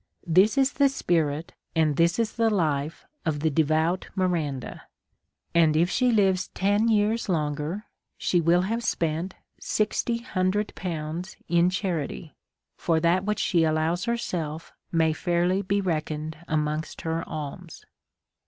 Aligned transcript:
This 0.25 0.57
is 0.57 0.73
the 0.73 0.89
spirit, 0.89 1.53
and 1.75 1.95
this 1.95 2.17
is 2.17 2.33
the 2.33 2.49
life 2.49 3.05
of 3.23 3.41
the 3.41 3.51
devout 3.51 4.07
Miranda; 4.15 4.81
and 5.53 5.77
if 5.77 5.91
she 5.91 6.11
lives 6.11 6.47
ten 6.55 6.87
years 6.87 7.29
longer 7.29 7.85
she 8.17 8.41
will 8.41 8.61
have 8.61 8.83
spent 8.83 9.35
sixty 9.59 10.17
hundred 10.17 10.73
pounds 10.73 11.37
in 11.47 11.69
charity, 11.69 12.33
for 12.75 12.99
that 12.99 13.25
which 13.25 13.37
she 13.37 13.63
allows 13.63 14.05
herself 14.05 14.73
may 14.91 15.09
be 15.09 15.13
fairly 15.13 15.61
reckoned 15.81 16.35
amongst 16.47 17.01
her 17.01 17.23
alms. 17.29 17.85